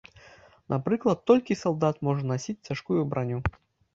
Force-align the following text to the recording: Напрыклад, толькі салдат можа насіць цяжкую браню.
Напрыклад, 0.73 1.19
толькі 1.31 1.59
салдат 1.63 1.95
можа 2.07 2.23
насіць 2.31 2.57
цяжкую 2.69 3.01
браню. 3.15 3.39